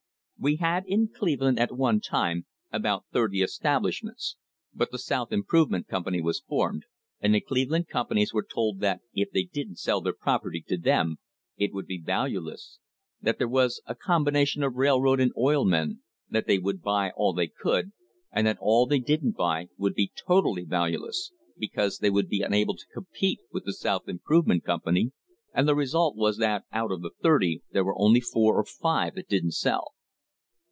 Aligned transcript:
"We 0.43 0.55
had 0.55 0.85
in 0.87 1.09
Cleveland 1.09 1.59
at 1.59 1.71
one 1.77 1.99
time 2.01 2.47
about 2.71 3.05
thirty 3.13 3.43
establish 3.43 4.01
ments, 4.03 4.37
but 4.73 4.89
the 4.89 4.97
South 4.97 5.31
Improvement 5.31 5.87
Company 5.87 6.19
was 6.19 6.39
formed, 6.39 6.85
and 7.19 7.35
the 7.35 7.41
Cleveland 7.41 7.89
companies 7.89 8.33
were 8.33 8.41
told 8.51 8.79
that 8.79 9.01
if 9.13 9.29
they 9.29 9.43
didn't 9.43 9.75
sell 9.75 10.01
their 10.01 10.15
property 10.19 10.65
to 10.67 10.77
them 10.79 11.17
it 11.57 11.71
would 11.75 11.85
be 11.85 12.01
valueless, 12.01 12.79
that 13.21 13.37
there 13.37 13.47
was 13.47 13.83
a 13.85 13.93
combination 13.93 14.63
of 14.63 14.73
railroad 14.73 15.19
and 15.19 15.31
oil 15.37 15.63
men, 15.63 16.01
that 16.27 16.47
they 16.47 16.57
would 16.57 16.81
buy 16.81 17.11
all 17.11 17.33
they 17.33 17.45
could, 17.45 17.91
and 18.31 18.47
that 18.47 18.57
all 18.59 18.87
they 18.87 18.97
didn't 18.97 19.37
buy 19.37 19.67
would 19.77 19.93
be 19.93 20.11
totally 20.27 20.65
valueless, 20.65 21.31
because 21.55 21.99
they 21.99 22.09
would 22.09 22.27
be 22.29 22.41
unable 22.41 22.73
to 22.75 22.87
compete 22.91 23.41
with 23.51 23.63
the 23.65 23.73
South 23.73 24.09
Improvement 24.09 24.63
Company, 24.63 25.11
and 25.53 25.67
the 25.67 25.75
result 25.75 26.15
was 26.15 26.37
that 26.39 26.63
out 26.71 26.89
of 26.91 27.05
thirty 27.21 27.61
there 27.73 27.85
were 27.85 28.01
only 28.01 28.21
four 28.21 28.55
or 28.57 28.65
five 28.65 29.13
that 29.13 29.29
didn't 29.29 29.51
sell." 29.53 29.89